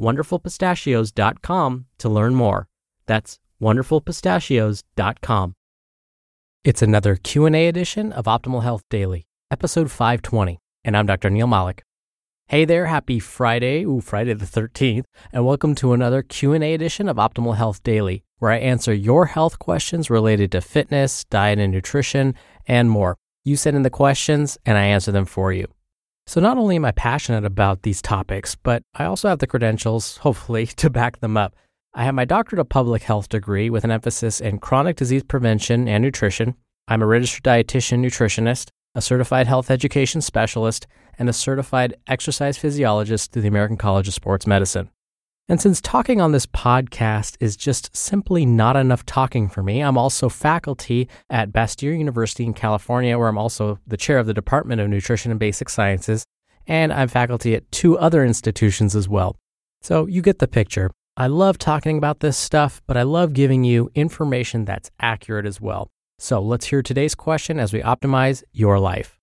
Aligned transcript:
wonderfulpistachios.com 0.00 1.86
to 1.98 2.08
learn 2.08 2.34
more. 2.34 2.68
That's 3.06 3.38
wonderfulpistachios.com. 3.60 5.54
It's 6.64 6.82
another 6.82 7.16
Q&A 7.16 7.66
edition 7.68 8.12
of 8.12 8.26
Optimal 8.26 8.62
Health 8.62 8.82
Daily, 8.88 9.26
episode 9.50 9.90
520, 9.90 10.58
and 10.84 10.96
I'm 10.96 11.06
Dr. 11.06 11.28
Neal 11.28 11.48
Malik. 11.48 11.82
Hey 12.46 12.64
there, 12.64 12.86
happy 12.86 13.18
Friday, 13.18 13.84
ooh, 13.84 14.00
Friday 14.00 14.34
the 14.34 14.44
13th, 14.44 15.04
and 15.32 15.46
welcome 15.46 15.74
to 15.76 15.92
another 15.92 16.22
Q&A 16.22 16.74
edition 16.74 17.08
of 17.08 17.16
Optimal 17.16 17.56
Health 17.56 17.82
Daily, 17.82 18.22
where 18.38 18.50
I 18.50 18.58
answer 18.58 18.92
your 18.92 19.26
health 19.26 19.58
questions 19.58 20.10
related 20.10 20.52
to 20.52 20.60
fitness, 20.60 21.24
diet 21.24 21.58
and 21.58 21.72
nutrition, 21.72 22.34
and 22.66 22.90
more. 22.90 23.16
You 23.44 23.56
send 23.56 23.76
in 23.76 23.82
the 23.82 23.90
questions 23.90 24.58
and 24.66 24.76
I 24.78 24.84
answer 24.84 25.10
them 25.10 25.24
for 25.24 25.52
you. 25.52 25.66
So 26.26 26.40
not 26.40 26.56
only 26.56 26.76
am 26.76 26.84
I 26.84 26.92
passionate 26.92 27.44
about 27.44 27.82
these 27.82 28.00
topics, 28.00 28.54
but 28.54 28.82
I 28.94 29.04
also 29.04 29.28
have 29.28 29.40
the 29.40 29.46
credentials, 29.46 30.18
hopefully, 30.18 30.66
to 30.76 30.90
back 30.90 31.20
them 31.20 31.36
up. 31.36 31.54
I 31.94 32.04
have 32.04 32.14
my 32.14 32.24
doctorate 32.24 32.60
of 32.60 32.68
public 32.68 33.02
health 33.02 33.28
degree 33.28 33.68
with 33.68 33.84
an 33.84 33.90
emphasis 33.90 34.40
in 34.40 34.58
chronic 34.58 34.96
disease 34.96 35.22
prevention 35.24 35.88
and 35.88 36.02
nutrition. 36.02 36.54
I'm 36.88 37.02
a 37.02 37.06
registered 37.06 37.44
dietitian 37.44 38.00
nutritionist, 38.04 38.68
a 38.94 39.02
certified 39.02 39.46
health 39.46 39.70
education 39.70 40.20
specialist, 40.20 40.86
and 41.18 41.28
a 41.28 41.34
certified 41.34 41.94
exercise 42.06 42.56
physiologist 42.56 43.32
through 43.32 43.42
the 43.42 43.48
American 43.48 43.76
College 43.76 44.08
of 44.08 44.14
Sports 44.14 44.46
Medicine. 44.46 44.90
And 45.48 45.60
since 45.60 45.80
talking 45.80 46.20
on 46.20 46.32
this 46.32 46.46
podcast 46.46 47.36
is 47.40 47.56
just 47.56 47.94
simply 47.96 48.46
not 48.46 48.76
enough 48.76 49.04
talking 49.04 49.48
for 49.48 49.62
me, 49.62 49.80
I'm 49.80 49.98
also 49.98 50.28
faculty 50.28 51.08
at 51.28 51.52
Bastyr 51.52 51.98
University 51.98 52.44
in 52.44 52.54
California, 52.54 53.18
where 53.18 53.28
I'm 53.28 53.38
also 53.38 53.78
the 53.86 53.96
chair 53.96 54.18
of 54.18 54.26
the 54.26 54.34
Department 54.34 54.80
of 54.80 54.88
Nutrition 54.88 55.30
and 55.30 55.40
Basic 55.40 55.68
Sciences, 55.68 56.24
and 56.66 56.92
I'm 56.92 57.08
faculty 57.08 57.54
at 57.54 57.70
two 57.72 57.98
other 57.98 58.24
institutions 58.24 58.94
as 58.94 59.08
well. 59.08 59.36
So 59.82 60.06
you 60.06 60.22
get 60.22 60.38
the 60.38 60.48
picture. 60.48 60.90
I 61.16 61.26
love 61.26 61.58
talking 61.58 61.98
about 61.98 62.20
this 62.20 62.38
stuff, 62.38 62.80
but 62.86 62.96
I 62.96 63.02
love 63.02 63.32
giving 63.32 63.64
you 63.64 63.90
information 63.94 64.64
that's 64.64 64.90
accurate 65.00 65.44
as 65.44 65.60
well. 65.60 65.88
So 66.18 66.40
let's 66.40 66.66
hear 66.66 66.82
today's 66.82 67.16
question 67.16 67.58
as 67.58 67.72
we 67.72 67.82
optimize 67.82 68.44
your 68.52 68.78
life. 68.78 69.18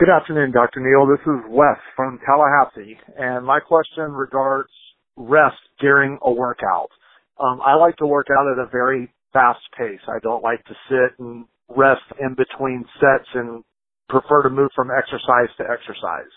Good 0.00 0.10
afternoon, 0.10 0.52
Dr. 0.52 0.80
Neal. 0.80 1.06
This 1.06 1.22
is 1.28 1.44
Wes 1.50 1.76
from 1.96 2.20
Tallahassee, 2.26 2.98
and 3.18 3.46
my 3.46 3.60
question 3.60 4.10
regards 4.12 4.70
rest 5.18 5.60
during 5.80 6.18
a 6.24 6.32
workout. 6.32 6.88
Um, 7.38 7.60
I 7.64 7.76
like 7.76 7.96
to 7.98 8.08
work 8.08 8.28
out 8.32 8.50
at 8.50 8.66
a 8.66 8.70
very 8.72 9.12
fast 9.34 9.60
pace. 9.78 10.00
I 10.08 10.18
don't 10.24 10.42
like 10.42 10.64
to 10.64 10.74
sit 10.90 11.20
and 11.20 11.46
rest 11.68 12.02
in 12.20 12.34
between 12.34 12.86
sets 12.98 13.28
and 13.36 13.64
prefer 14.08 14.42
to 14.44 14.50
move 14.50 14.70
from 14.76 14.88
exercise 14.90 15.54
to 15.58 15.64
exercise. 15.70 16.32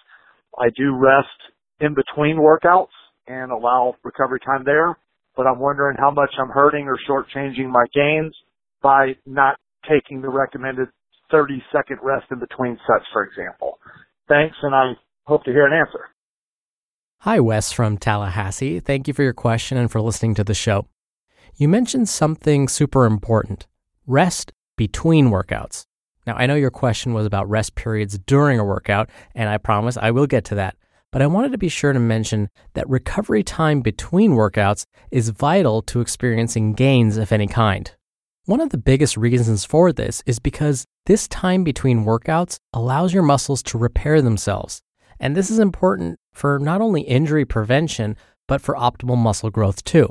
I 0.60 0.70
do 0.78 0.96
rest 0.98 1.40
in 1.82 1.96
between 1.96 2.38
workouts 2.38 2.94
and 3.28 3.52
allow 3.54 3.96
recovery 4.04 4.42
time 4.46 4.66
there, 4.66 5.00
but 5.38 5.48
I'm 5.48 5.60
wondering 5.60 5.98
how 6.00 6.12
much 6.12 6.36
I'm 6.38 6.52
hurting 6.52 6.88
or 6.90 7.00
shortchanging 7.10 7.72
my 7.72 7.86
gains 7.96 8.36
by 8.84 9.16
not 9.26 9.58
taking 9.90 10.22
the 10.22 10.30
recommended 10.30 10.90
30 11.34 11.64
second 11.72 11.98
rest 12.04 12.28
in 12.32 12.40
between 12.40 12.78
sets, 12.88 13.06
for 13.12 13.24
example. 13.24 13.80
Thanks, 14.30 14.56
and 14.62 14.76
I 14.76 14.94
hope 15.26 15.44
to 15.46 15.52
hear 15.52 15.66
an 15.66 15.74
answer. 15.74 16.06
Hi, 17.22 17.40
Wes 17.40 17.72
from 17.72 17.98
Tallahassee. 17.98 18.80
Thank 18.80 19.08
you 19.08 19.14
for 19.14 19.24
your 19.24 19.34
question 19.34 19.78
and 19.78 19.92
for 19.92 20.00
listening 20.00 20.36
to 20.36 20.44
the 20.44 20.54
show. 20.54 20.86
You 21.56 21.68
mentioned 21.68 22.08
something 22.08 22.68
super 22.68 23.06
important 23.06 23.66
rest 24.06 24.52
between 24.78 25.30
workouts. 25.30 25.86
Now, 26.28 26.36
I 26.36 26.46
know 26.46 26.56
your 26.56 26.72
question 26.72 27.14
was 27.14 27.26
about 27.26 27.50
rest 27.50 27.76
periods 27.76 28.20
during 28.20 28.60
a 28.60 28.66
workout, 28.66 29.10
and 29.34 29.50
I 29.50 29.58
promise 29.58 29.98
I 29.98 30.12
will 30.12 30.28
get 30.28 30.46
to 30.46 30.56
that. 30.56 30.76
But 31.12 31.22
I 31.22 31.28
wanted 31.28 31.52
to 31.52 31.58
be 31.58 31.70
sure 31.70 31.94
to 31.94 32.00
mention 32.00 32.50
that 32.74 32.90
recovery 32.90 33.44
time 33.44 33.82
between 33.82 34.32
workouts 34.32 34.86
is 35.12 35.30
vital 35.30 35.82
to 35.84 36.02
experiencing 36.02 36.74
gains 36.74 37.18
of 37.18 37.32
any 37.32 37.48
kind. 37.48 37.92
One 38.46 38.60
of 38.60 38.72
the 38.72 38.78
biggest 38.78 39.16
reasons 39.16 39.64
for 39.64 39.94
this 39.94 40.22
is 40.26 40.38
because 40.38 40.84
this 41.06 41.30
time 41.30 41.64
between 41.64 42.04
workouts 42.04 42.58
allows 42.74 43.14
your 43.14 43.24
muscles 43.24 43.64
to 43.64 43.78
repair 43.78 44.22
themselves. 44.22 44.82
And 45.18 45.34
this 45.34 45.50
is 45.50 45.60
important 45.60 46.20
for 46.34 46.60
not 46.60 46.82
only 46.82 47.04
injury 47.04 47.46
prevention, 47.46 48.18
but 48.46 48.60
for 48.60 48.76
optimal 48.76 49.18
muscle 49.18 49.50
growth 49.50 49.86
too. 49.86 50.10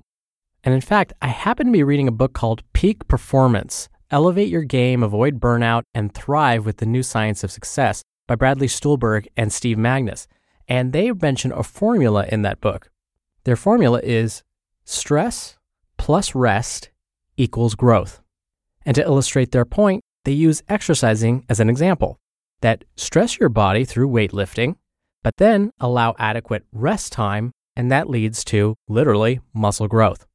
And 0.65 0.73
in 0.73 0.81
fact, 0.81 1.13
I 1.21 1.27
happen 1.27 1.67
to 1.67 1.73
be 1.73 1.83
reading 1.83 2.09
a 2.09 2.13
book 2.13 2.33
called 2.33 2.63
Peak 2.73 3.07
Performance 3.07 3.91
Elevate 4.11 4.49
Your 4.49 4.63
Game, 4.63 5.03
Avoid 5.03 5.39
Burnout, 5.39 5.83
and 5.93 6.15
Thrive 6.15 6.65
with 6.65 6.79
the 6.79 6.87
New 6.87 7.03
Science 7.03 7.45
of 7.45 7.53
Success 7.53 8.03
by 8.27 8.35
Bradley 8.35 8.67
Stulberg 8.67 9.29
and 9.37 9.53
Steve 9.53 9.77
Magness. 9.77 10.27
And 10.67 10.95
they 10.95 11.13
mention 11.13 11.53
a 11.53 11.63
formula 11.63 12.25
in 12.33 12.41
that 12.43 12.63
book. 12.63 12.89
Their 13.45 13.57
formula 13.57 14.01
is 14.03 14.43
stress 14.87 15.59
plus 15.99 16.35
rest 16.35 16.89
equals 17.37 17.75
growth. 17.75 18.22
And 18.85 18.95
to 18.95 19.03
illustrate 19.03 19.53
their 19.53 19.65
point, 19.65 20.03
they 20.25 20.33
use 20.33 20.63
exercising 20.69 21.45
as 21.49 21.61
an 21.61 21.69
example 21.69 22.19
that 22.61 22.85
stress 22.97 23.39
your 23.39 23.49
body 23.49 23.85
through 23.85 24.09
weightlifting, 24.09 24.77
but 25.23 25.37
then 25.37 25.73
allow 25.81 26.15
adequate 26.19 26.65
rest 26.73 27.13
time, 27.13 27.53
and 27.77 27.91
that 27.91 28.09
leads 28.09 28.45
to 28.45 28.77
literally 28.89 29.41
muscle 29.53 29.89
growth. 29.89 30.27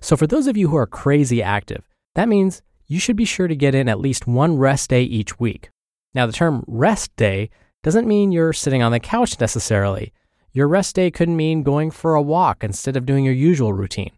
So, 0.00 0.16
for 0.16 0.26
those 0.26 0.46
of 0.46 0.56
you 0.56 0.68
who 0.68 0.76
are 0.76 0.86
crazy 0.86 1.42
active, 1.42 1.88
that 2.14 2.28
means 2.28 2.62
you 2.86 2.98
should 2.98 3.16
be 3.16 3.24
sure 3.24 3.48
to 3.48 3.56
get 3.56 3.74
in 3.74 3.88
at 3.88 4.00
least 4.00 4.26
one 4.26 4.56
rest 4.56 4.90
day 4.90 5.02
each 5.02 5.38
week. 5.38 5.70
Now, 6.14 6.26
the 6.26 6.32
term 6.32 6.64
rest 6.66 7.14
day 7.16 7.50
doesn't 7.82 8.08
mean 8.08 8.32
you're 8.32 8.52
sitting 8.52 8.82
on 8.82 8.92
the 8.92 9.00
couch 9.00 9.38
necessarily. 9.40 10.12
Your 10.52 10.66
rest 10.68 10.96
day 10.96 11.10
could 11.10 11.28
mean 11.28 11.62
going 11.62 11.90
for 11.90 12.14
a 12.14 12.22
walk 12.22 12.64
instead 12.64 12.96
of 12.96 13.06
doing 13.06 13.24
your 13.24 13.34
usual 13.34 13.72
routine. 13.72 14.10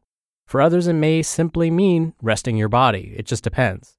For 0.52 0.60
others, 0.60 0.86
it 0.86 0.92
may 0.92 1.22
simply 1.22 1.70
mean 1.70 2.12
resting 2.20 2.58
your 2.58 2.68
body. 2.68 3.14
It 3.16 3.24
just 3.24 3.42
depends. 3.42 3.96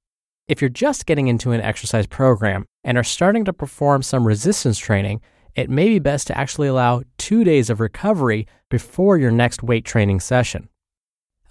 If 0.48 0.62
you're 0.62 0.70
just 0.70 1.08
getting 1.08 1.28
into 1.28 1.50
an 1.50 1.62
exercise 1.62 2.06
program 2.06 2.66
and 2.84 2.96
are 2.96 3.04
starting 3.04 3.44
to 3.46 3.54
perform 3.54 4.04
some 4.04 4.28
resistance 4.28 4.78
training, 4.78 5.22
it 5.56 5.68
may 5.68 5.90
be 5.90 5.98
best 5.98 6.28
to 6.28 6.38
actually 6.38 6.68
allow 6.68 7.02
two 7.18 7.44
days 7.44 7.72
of 7.72 7.80
recovery 7.80 8.46
before 8.70 9.18
your 9.18 9.32
next 9.32 9.64
weight 9.64 9.84
training 9.84 10.20
session. 10.20 10.70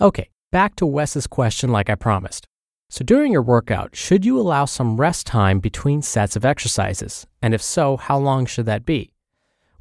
Okay, 0.01 0.29
back 0.53 0.77
to 0.77 0.87
Wes's 0.87 1.27
question 1.27 1.73
like 1.73 1.91
I 1.91 1.97
promised. 1.97 2.47
So, 2.89 3.05
during 3.05 3.33
your 3.33 3.43
workout, 3.43 3.97
should 3.97 4.25
you 4.25 4.39
allow 4.39 4.67
some 4.67 5.01
rest 5.01 5.27
time 5.27 5.59
between 5.59 6.03
sets 6.03 6.37
of 6.37 6.45
exercises? 6.45 7.27
And 7.43 7.55
if 7.55 7.61
so, 7.61 7.97
how 7.97 8.19
long 8.19 8.47
should 8.47 8.67
that 8.67 8.87
be? 8.87 9.13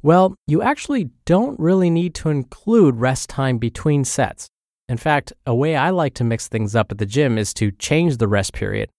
Well, 0.02 0.34
you 0.48 0.62
actually 0.62 1.10
don't 1.26 1.60
really 1.60 1.90
need 1.90 2.12
to 2.16 2.28
include 2.28 2.96
rest 2.96 3.30
time 3.30 3.58
between 3.58 4.04
sets. 4.04 4.48
In 4.92 4.98
fact, 4.98 5.32
a 5.46 5.54
way 5.54 5.74
I 5.74 5.88
like 5.88 6.12
to 6.16 6.22
mix 6.22 6.48
things 6.48 6.76
up 6.76 6.92
at 6.92 6.98
the 6.98 7.06
gym 7.06 7.38
is 7.38 7.54
to 7.54 7.70
change 7.70 8.18
the 8.18 8.28
rest 8.28 8.52
period. 8.52 8.90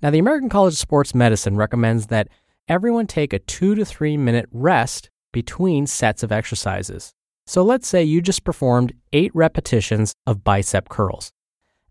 Now, 0.00 0.08
the 0.08 0.18
American 0.18 0.48
College 0.48 0.72
of 0.72 0.78
Sports 0.78 1.14
Medicine 1.14 1.56
recommends 1.58 2.06
that 2.06 2.28
everyone 2.68 3.06
take 3.06 3.34
a 3.34 3.38
two 3.38 3.74
to 3.74 3.84
three 3.84 4.16
minute 4.16 4.48
rest 4.50 5.10
between 5.32 5.86
sets 5.86 6.22
of 6.22 6.32
exercises. 6.32 7.12
So 7.46 7.62
let's 7.62 7.86
say 7.86 8.02
you 8.02 8.22
just 8.22 8.44
performed 8.44 8.94
eight 9.12 9.30
repetitions 9.34 10.14
of 10.26 10.42
bicep 10.42 10.88
curls. 10.88 11.32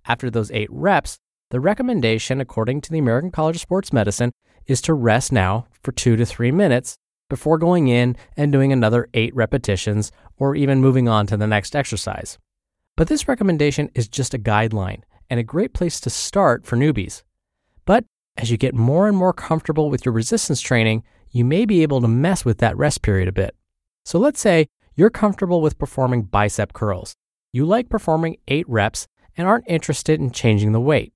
After 0.08 0.32
those 0.32 0.50
eight 0.50 0.72
reps, 0.72 1.20
the 1.52 1.60
recommendation, 1.60 2.42
according 2.42 2.82
to 2.82 2.92
the 2.92 2.98
American 2.98 3.30
College 3.30 3.58
of 3.58 3.62
Sports 3.62 3.94
Medicine, 3.94 4.32
is 4.66 4.82
to 4.82 4.96
rest 4.96 5.32
now 5.32 5.68
for 5.84 5.92
two 5.92 6.16
to 6.16 6.26
three 6.26 6.52
minutes 6.52 6.96
before 7.30 7.60
going 7.60 7.90
in 7.90 8.16
and 8.36 8.52
doing 8.52 8.74
another 8.74 9.08
eight 9.14 9.36
repetitions 9.36 10.12
or 10.36 10.56
even 10.56 10.82
moving 10.82 11.08
on 11.08 11.28
to 11.28 11.38
the 11.38 11.46
next 11.46 11.76
exercise. 11.76 12.40
But 12.98 13.08
this 13.08 13.28
recommendation 13.28 13.90
is 13.94 14.08
just 14.08 14.34
a 14.34 14.40
guideline 14.40 15.02
and 15.30 15.40
a 15.40 15.44
great 15.44 15.74
place 15.74 16.00
to 16.02 16.10
start 16.10 16.66
for 16.66 16.78
newbies. 16.78 17.24
But 17.86 18.06
as 18.38 18.50
you 18.50 18.58
get 18.58 18.74
more 18.74 19.08
and 19.08 19.18
more 19.18 19.34
comfortable 19.34 19.90
with 19.90 20.06
your 20.06 20.14
resistance 20.14 20.62
training, 20.62 21.04
you 21.32 21.44
may 21.44 21.66
be 21.66 21.84
able 21.84 22.00
to 22.02 22.08
mess 22.08 22.46
with 22.46 22.60
that 22.60 22.78
rest 22.78 23.02
period 23.02 23.28
a 23.28 23.34
bit. 23.34 23.56
So 24.06 24.18
let's 24.20 24.40
say 24.40 24.68
you're 24.96 25.10
comfortable 25.10 25.62
with 25.62 25.78
performing 25.78 26.24
bicep 26.24 26.74
curls. 26.74 27.16
You 27.52 27.66
like 27.66 27.90
performing 27.90 28.38
eight 28.48 28.68
reps 28.70 29.08
and 29.36 29.48
aren't 29.48 29.68
interested 29.68 30.20
in 30.22 30.32
changing 30.32 30.72
the 30.72 30.80
weight. 30.80 31.12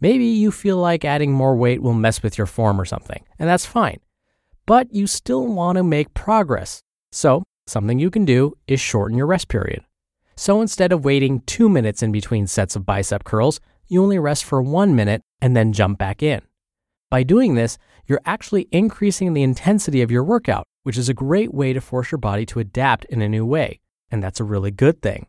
Maybe 0.00 0.24
you 0.24 0.50
feel 0.50 0.78
like 0.78 1.04
adding 1.04 1.32
more 1.32 1.56
weight 1.56 1.82
will 1.82 1.92
mess 1.92 2.22
with 2.22 2.38
your 2.38 2.46
form 2.46 2.80
or 2.80 2.84
something, 2.84 3.22
and 3.38 3.48
that's 3.48 3.66
fine. 3.66 3.98
But 4.64 4.94
you 4.94 5.06
still 5.06 5.46
want 5.46 5.76
to 5.76 5.82
make 5.82 6.14
progress. 6.14 6.82
So, 7.10 7.42
something 7.66 7.98
you 7.98 8.10
can 8.10 8.24
do 8.24 8.56
is 8.66 8.80
shorten 8.80 9.18
your 9.18 9.26
rest 9.26 9.48
period. 9.48 9.84
So 10.38 10.60
instead 10.60 10.92
of 10.92 11.04
waiting 11.04 11.40
two 11.46 11.68
minutes 11.68 12.00
in 12.00 12.12
between 12.12 12.46
sets 12.46 12.76
of 12.76 12.86
bicep 12.86 13.24
curls, 13.24 13.58
you 13.88 14.00
only 14.00 14.20
rest 14.20 14.44
for 14.44 14.62
one 14.62 14.94
minute 14.94 15.20
and 15.40 15.56
then 15.56 15.72
jump 15.72 15.98
back 15.98 16.22
in. 16.22 16.42
By 17.10 17.24
doing 17.24 17.56
this, 17.56 17.76
you're 18.06 18.20
actually 18.24 18.68
increasing 18.70 19.32
the 19.32 19.42
intensity 19.42 20.00
of 20.00 20.12
your 20.12 20.22
workout, 20.22 20.64
which 20.84 20.96
is 20.96 21.08
a 21.08 21.12
great 21.12 21.52
way 21.52 21.72
to 21.72 21.80
force 21.80 22.12
your 22.12 22.20
body 22.20 22.46
to 22.46 22.60
adapt 22.60 23.04
in 23.06 23.20
a 23.20 23.28
new 23.28 23.44
way. 23.44 23.80
And 24.12 24.22
that's 24.22 24.38
a 24.38 24.44
really 24.44 24.70
good 24.70 25.02
thing. 25.02 25.26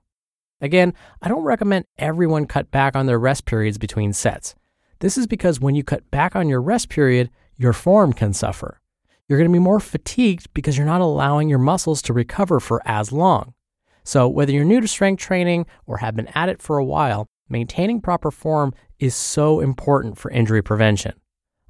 Again, 0.62 0.94
I 1.24 1.28
don't 1.28 1.42
recommend 1.42 1.86
everyone 1.98 2.46
cut 2.46 2.70
back 2.70 2.96
on 2.96 3.08
their 3.08 3.18
rest 3.18 3.46
periods 3.46 3.80
between 3.80 4.14
sets. 4.14 4.54
This 5.00 5.18
is 5.18 5.26
because 5.26 5.60
when 5.60 5.74
you 5.74 5.84
cut 5.84 6.12
back 6.12 6.36
on 6.36 6.50
your 6.50 6.62
rest 6.62 6.88
period, 6.88 7.32
your 7.58 7.74
form 7.74 8.14
can 8.14 8.32
suffer. 8.32 8.80
You're 9.28 9.40
going 9.40 9.50
to 9.50 9.54
be 9.54 9.58
more 9.58 9.80
fatigued 9.80 10.54
because 10.54 10.78
you're 10.78 10.86
not 10.86 11.02
allowing 11.02 11.50
your 11.50 11.58
muscles 11.58 12.04
to 12.04 12.14
recover 12.14 12.60
for 12.60 12.80
as 12.86 13.12
long. 13.12 13.56
So, 14.04 14.28
whether 14.28 14.52
you're 14.52 14.66
new 14.66 14.82
to 14.82 14.88
strength 14.88 15.22
training 15.22 15.66
or 15.86 15.98
have 15.98 16.16
been 16.16 16.30
at 16.36 16.50
it 16.50 16.62
for 16.62 16.78
a 16.78 16.86
while, 16.86 17.28
maintaining 17.50 18.02
proper 18.02 18.32
form 18.32 18.74
is 19.00 19.16
so 19.16 19.60
important 19.60 20.18
for 20.18 20.32
injury 20.32 20.62
prevention. 20.62 21.14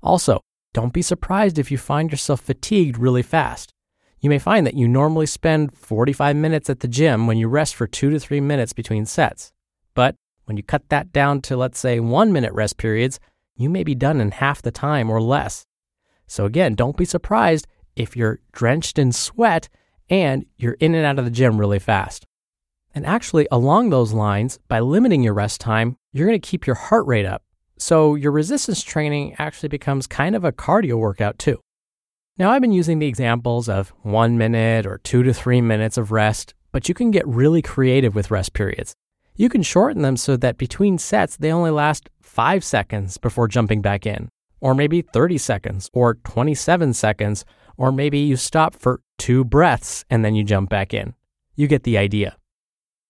Also, 0.01 0.41
don't 0.73 0.93
be 0.93 1.01
surprised 1.01 1.57
if 1.57 1.71
you 1.71 1.77
find 1.77 2.11
yourself 2.11 2.41
fatigued 2.41 2.97
really 2.97 3.23
fast. 3.23 3.71
You 4.19 4.29
may 4.29 4.39
find 4.39 4.67
that 4.67 4.75
you 4.75 4.87
normally 4.87 5.25
spend 5.25 5.75
45 5.77 6.35
minutes 6.35 6.69
at 6.69 6.81
the 6.81 6.87
gym 6.87 7.25
when 7.25 7.37
you 7.37 7.47
rest 7.47 7.75
for 7.75 7.87
two 7.87 8.09
to 8.09 8.19
three 8.19 8.41
minutes 8.41 8.73
between 8.73 9.05
sets. 9.05 9.51
But 9.93 10.15
when 10.45 10.57
you 10.57 10.63
cut 10.63 10.89
that 10.89 11.11
down 11.11 11.41
to, 11.41 11.55
let's 11.55 11.79
say, 11.79 11.99
one 11.99 12.33
minute 12.33 12.53
rest 12.53 12.77
periods, 12.77 13.19
you 13.55 13.69
may 13.69 13.83
be 13.83 13.95
done 13.95 14.19
in 14.19 14.31
half 14.31 14.61
the 14.61 14.71
time 14.71 15.09
or 15.09 15.21
less. 15.21 15.65
So, 16.27 16.45
again, 16.45 16.75
don't 16.75 16.97
be 16.97 17.05
surprised 17.05 17.67
if 17.95 18.15
you're 18.15 18.39
drenched 18.51 18.99
in 18.99 19.11
sweat 19.11 19.69
and 20.09 20.45
you're 20.57 20.77
in 20.79 20.95
and 20.95 21.05
out 21.05 21.19
of 21.19 21.25
the 21.25 21.31
gym 21.31 21.59
really 21.59 21.79
fast. 21.79 22.25
And 22.93 23.05
actually, 23.05 23.47
along 23.51 23.89
those 23.89 24.13
lines, 24.13 24.59
by 24.67 24.79
limiting 24.79 25.23
your 25.23 25.33
rest 25.33 25.61
time, 25.61 25.95
you're 26.11 26.27
going 26.27 26.39
to 26.39 26.47
keep 26.47 26.65
your 26.65 26.75
heart 26.75 27.05
rate 27.05 27.25
up. 27.25 27.43
So 27.77 28.15
your 28.15 28.31
resistance 28.31 28.81
training 28.81 29.35
actually 29.37 29.69
becomes 29.69 30.07
kind 30.07 30.35
of 30.35 30.43
a 30.43 30.51
cardio 30.51 30.95
workout 30.95 31.39
too. 31.39 31.59
Now, 32.37 32.51
I've 32.51 32.61
been 32.61 32.71
using 32.71 32.99
the 32.99 33.07
examples 33.07 33.69
of 33.69 33.93
one 34.01 34.37
minute 34.37 34.85
or 34.85 34.99
two 34.99 35.23
to 35.23 35.33
three 35.33 35.61
minutes 35.61 35.97
of 35.97 36.11
rest, 36.11 36.53
but 36.71 36.87
you 36.87 36.95
can 36.95 37.11
get 37.11 37.27
really 37.27 37.61
creative 37.61 38.15
with 38.15 38.31
rest 38.31 38.53
periods. 38.53 38.95
You 39.35 39.49
can 39.49 39.61
shorten 39.61 40.01
them 40.01 40.17
so 40.17 40.35
that 40.37 40.57
between 40.57 40.97
sets, 40.97 41.37
they 41.37 41.51
only 41.51 41.71
last 41.71 42.09
five 42.21 42.63
seconds 42.63 43.17
before 43.17 43.47
jumping 43.47 43.81
back 43.81 44.05
in, 44.05 44.29
or 44.61 44.73
maybe 44.73 45.01
30 45.01 45.37
seconds, 45.37 45.89
or 45.93 46.15
27 46.15 46.93
seconds, 46.93 47.45
or 47.77 47.91
maybe 47.91 48.19
you 48.19 48.35
stop 48.35 48.75
for 48.75 49.01
two 49.17 49.43
breaths 49.43 50.05
and 50.09 50.23
then 50.23 50.35
you 50.35 50.43
jump 50.43 50.69
back 50.69 50.93
in. 50.93 51.13
You 51.55 51.67
get 51.67 51.83
the 51.83 51.97
idea. 51.97 52.37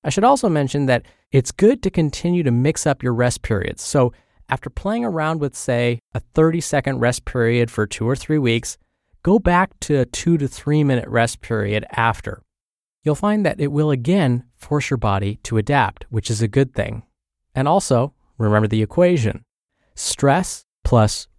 I 0.03 0.09
should 0.09 0.23
also 0.23 0.49
mention 0.49 0.85
that 0.85 1.05
it's 1.31 1.51
good 1.51 1.83
to 1.83 1.89
continue 1.89 2.43
to 2.43 2.51
mix 2.51 2.87
up 2.87 3.03
your 3.03 3.13
rest 3.13 3.41
periods. 3.41 3.83
So, 3.83 4.13
after 4.47 4.69
playing 4.69 5.05
around 5.05 5.39
with, 5.39 5.55
say, 5.55 5.99
a 6.13 6.19
30 6.19 6.61
second 6.61 6.99
rest 6.99 7.25
period 7.25 7.69
for 7.69 7.85
two 7.85 8.07
or 8.07 8.15
three 8.15 8.39
weeks, 8.39 8.77
go 9.21 9.37
back 9.37 9.79
to 9.81 9.99
a 9.99 10.05
two 10.05 10.37
to 10.37 10.47
three 10.47 10.83
minute 10.83 11.07
rest 11.07 11.41
period 11.41 11.85
after. 11.91 12.41
You'll 13.03 13.15
find 13.15 13.45
that 13.45 13.59
it 13.59 13.71
will 13.71 13.91
again 13.91 14.45
force 14.55 14.89
your 14.89 14.97
body 14.97 15.39
to 15.43 15.57
adapt, 15.57 16.05
which 16.09 16.29
is 16.29 16.41
a 16.41 16.47
good 16.47 16.73
thing. 16.73 17.03
And 17.53 17.67
also, 17.67 18.13
remember 18.37 18.67
the 18.67 18.81
equation 18.81 19.43
stress 19.95 20.65
plus 20.83 21.27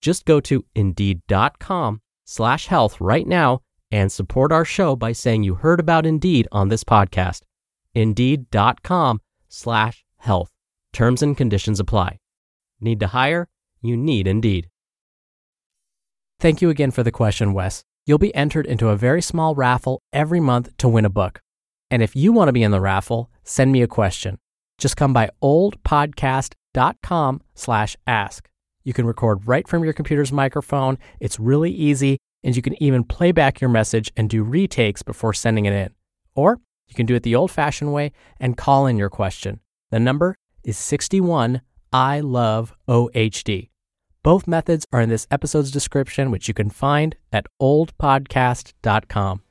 Just 0.00 0.24
go 0.24 0.40
to 0.40 0.64
indeed.com 0.74 2.00
slash 2.24 2.66
health 2.66 3.00
right 3.00 3.26
now 3.26 3.60
and 3.90 4.10
support 4.10 4.52
our 4.52 4.64
show 4.64 4.96
by 4.96 5.12
saying 5.12 5.42
you 5.42 5.54
heard 5.54 5.80
about 5.80 6.06
Indeed 6.06 6.48
on 6.52 6.68
this 6.68 6.84
podcast. 6.84 7.42
Indeed.com 7.94 9.20
slash 9.48 10.04
health. 10.18 10.50
Terms 10.92 11.22
and 11.22 11.36
conditions 11.36 11.80
apply. 11.80 12.18
Need 12.80 13.00
to 13.00 13.08
hire? 13.08 13.48
You 13.80 13.96
need 13.96 14.26
Indeed. 14.26 14.68
Thank 16.38 16.60
you 16.60 16.68
again 16.68 16.90
for 16.90 17.02
the 17.02 17.12
question, 17.12 17.52
Wes. 17.54 17.84
You'll 18.04 18.18
be 18.18 18.34
entered 18.34 18.66
into 18.66 18.88
a 18.88 18.96
very 18.96 19.22
small 19.22 19.54
raffle 19.54 20.02
every 20.12 20.40
month 20.40 20.76
to 20.78 20.88
win 20.88 21.04
a 21.04 21.10
book. 21.10 21.40
And 21.90 22.02
if 22.02 22.14
you 22.14 22.32
want 22.32 22.48
to 22.48 22.52
be 22.52 22.62
in 22.62 22.70
the 22.72 22.80
raffle, 22.80 23.30
send 23.44 23.72
me 23.72 23.82
a 23.82 23.86
question. 23.86 24.38
Just 24.78 24.96
come 24.96 25.12
by 25.12 25.30
oldpodcast.com 25.42 27.40
slash 27.54 27.96
ask. 28.06 28.48
You 28.86 28.92
can 28.92 29.04
record 29.04 29.48
right 29.48 29.66
from 29.66 29.82
your 29.82 29.92
computer's 29.92 30.30
microphone. 30.30 30.96
It's 31.18 31.40
really 31.40 31.72
easy, 31.72 32.18
and 32.44 32.54
you 32.54 32.62
can 32.62 32.80
even 32.80 33.02
play 33.02 33.32
back 33.32 33.60
your 33.60 33.68
message 33.68 34.12
and 34.16 34.30
do 34.30 34.44
retakes 34.44 35.02
before 35.02 35.34
sending 35.34 35.64
it 35.64 35.72
in. 35.72 35.90
Or 36.36 36.60
you 36.86 36.94
can 36.94 37.04
do 37.04 37.16
it 37.16 37.24
the 37.24 37.34
old 37.34 37.50
fashioned 37.50 37.92
way 37.92 38.12
and 38.38 38.56
call 38.56 38.86
in 38.86 38.96
your 38.96 39.10
question. 39.10 39.58
The 39.90 39.98
number 39.98 40.36
is 40.62 40.78
61 40.78 41.62
I 41.92 42.20
love 42.20 42.74
OHD. 42.88 43.70
Both 44.22 44.46
methods 44.46 44.86
are 44.92 45.00
in 45.00 45.08
this 45.08 45.26
episode's 45.32 45.72
description, 45.72 46.30
which 46.30 46.46
you 46.46 46.54
can 46.54 46.70
find 46.70 47.16
at 47.32 47.46
oldpodcast.com. 47.60 49.42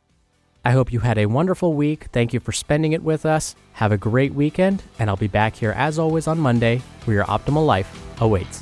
I 0.63 0.71
hope 0.71 0.93
you 0.93 1.01
had 1.01 1.17
a 1.17 1.25
wonderful 1.25 1.73
week. 1.73 2.05
Thank 2.13 2.33
you 2.33 2.39
for 2.39 2.53
spending 2.53 2.93
it 2.93 3.03
with 3.03 3.25
us. 3.25 3.53
Have 3.73 3.91
a 3.91 3.97
great 3.97 4.33
weekend, 4.33 4.83
and 4.97 5.09
I'll 5.09 5.17
be 5.17 5.27
back 5.27 5.57
here 5.57 5.73
as 5.73 5.99
always 5.99 6.25
on 6.25 6.39
Monday 6.39 6.81
where 7.03 7.17
your 7.17 7.25
optimal 7.25 7.65
life 7.65 8.01
awaits. 8.21 8.61